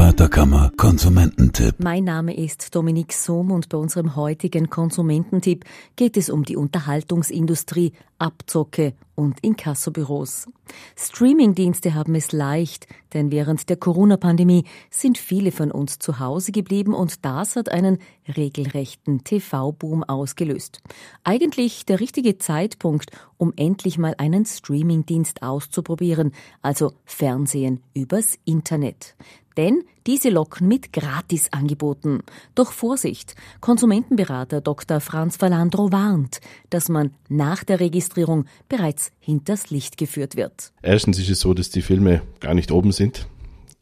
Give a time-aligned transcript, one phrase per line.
[0.00, 1.74] Handwerkerkammer Konsumententipp.
[1.78, 7.92] Mein Name ist Dominik Sohm und bei unserem heutigen Konsumententipp geht es um die Unterhaltungsindustrie,
[8.18, 10.48] Abzocke und Inkassobüros.
[10.96, 16.94] Streamingdienste haben es leicht, denn während der Corona-Pandemie sind viele von uns zu Hause geblieben
[16.94, 20.80] und das hat einen regelrechten TV-Boom ausgelöst.
[21.24, 29.14] Eigentlich der richtige Zeitpunkt, um endlich mal einen Streamingdienst auszuprobieren, also Fernsehen übers Internet.
[29.60, 32.22] Denn diese locken mit Gratisangeboten.
[32.54, 35.00] Doch Vorsicht, Konsumentenberater Dr.
[35.00, 40.72] Franz Valandro warnt, dass man nach der Registrierung bereits hinters Licht geführt wird.
[40.80, 43.26] Erstens ist es so, dass die Filme gar nicht oben sind.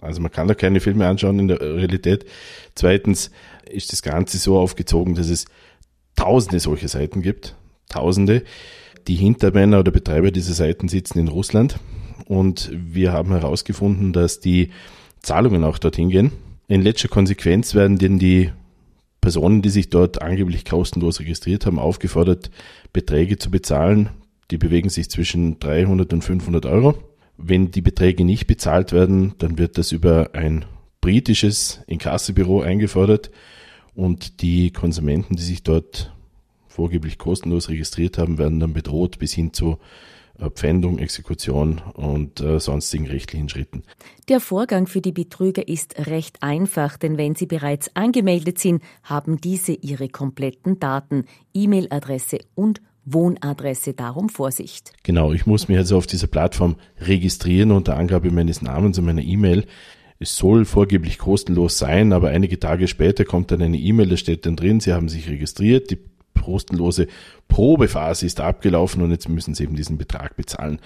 [0.00, 2.24] Also man kann da keine Filme anschauen in der Realität.
[2.74, 3.30] Zweitens
[3.70, 5.44] ist das Ganze so aufgezogen, dass es
[6.16, 7.54] tausende solche Seiten gibt.
[7.88, 8.42] Tausende.
[9.06, 11.78] Die Hintermänner oder Betreiber dieser Seiten sitzen in Russland.
[12.26, 14.72] Und wir haben herausgefunden, dass die
[15.22, 16.32] Zahlungen auch dorthin gehen.
[16.68, 18.52] In letzter Konsequenz werden denn die
[19.20, 22.50] Personen, die sich dort angeblich kostenlos registriert haben, aufgefordert,
[22.92, 24.10] Beträge zu bezahlen.
[24.50, 26.94] Die bewegen sich zwischen 300 und 500 Euro.
[27.36, 30.64] Wenn die Beträge nicht bezahlt werden, dann wird das über ein
[31.00, 33.30] britisches Inkassebüro eingefordert
[33.94, 36.12] und die Konsumenten, die sich dort
[36.66, 39.78] vorgeblich kostenlos registriert haben, werden dann bedroht bis hin zu
[40.54, 43.82] Pfändung, Exekution und äh, sonstigen rechtlichen Schritten.
[44.28, 49.40] Der Vorgang für die Betrüger ist recht einfach, denn wenn sie bereits angemeldet sind, haben
[49.40, 54.92] diese ihre kompletten Daten, E-Mail-Adresse und Wohnadresse, darum Vorsicht.
[55.02, 59.22] Genau, ich muss mich also auf dieser Plattform registrieren unter Angabe meines Namens und meiner
[59.22, 59.64] E-Mail.
[60.20, 64.46] Es soll vorgeblich kostenlos sein, aber einige Tage später kommt dann eine E-Mail, da steht
[64.46, 65.98] dann drin, Sie haben sich registriert, die
[66.42, 67.06] kostenlose
[67.48, 70.80] Probephase ist abgelaufen und jetzt müssen sie eben diesen Betrag bezahlen.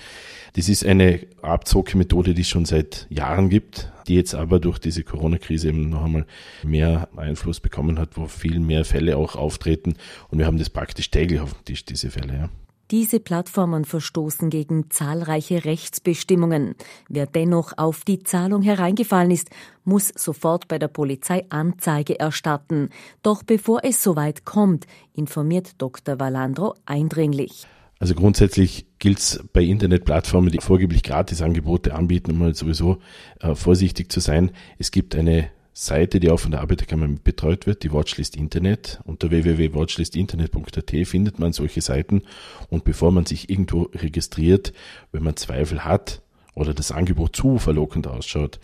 [0.54, 5.02] Das ist eine Abzockmethode, die es schon seit Jahren gibt, die jetzt aber durch diese
[5.02, 6.26] Corona-Krise eben noch einmal
[6.62, 9.94] mehr Einfluss bekommen hat, wo viel mehr Fälle auch auftreten
[10.28, 12.34] und wir haben das praktisch täglich auf dem Tisch, diese Fälle.
[12.34, 12.48] Ja.
[12.92, 16.74] Diese Plattformen verstoßen gegen zahlreiche Rechtsbestimmungen.
[17.08, 19.48] Wer dennoch auf die Zahlung hereingefallen ist,
[19.82, 22.90] muss sofort bei der Polizei Anzeige erstatten.
[23.22, 26.20] Doch bevor es soweit kommt, informiert Dr.
[26.20, 27.66] Valandro eindringlich.
[27.98, 32.98] Also grundsätzlich gilt es bei Internetplattformen, die vorgeblich Gratisangebote anbieten, mal sowieso
[33.40, 34.50] äh, vorsichtig zu sein.
[34.76, 39.00] Es gibt eine Seite, die auch von der Arbeiterkammer betreut wird, die Watchlist Internet.
[39.04, 42.22] Unter www.watchlistinternet.at findet man solche Seiten.
[42.68, 44.72] Und bevor man sich irgendwo registriert,
[45.12, 46.20] wenn man Zweifel hat
[46.54, 48.60] oder das Angebot zu verlockend ausschaut,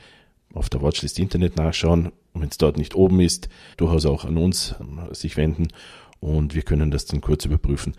[0.52, 2.12] auf der Watchlist Internet nachschauen.
[2.34, 3.48] Und wenn es dort nicht oben ist,
[3.78, 4.74] durchaus auch an uns
[5.12, 5.68] sich wenden
[6.20, 7.94] und wir können das dann kurz überprüfen.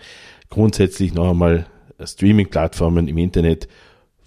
[0.49, 1.67] Grundsätzlich noch einmal
[2.03, 3.67] Streaming-Plattformen im Internet